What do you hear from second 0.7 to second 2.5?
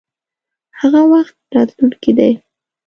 هغه وخت راتلونکی دی.